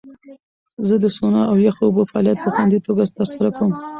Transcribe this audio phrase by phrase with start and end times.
[0.87, 3.71] زه د سونا او یخو اوبو فعالیت په خوندي توګه ترسره کوم.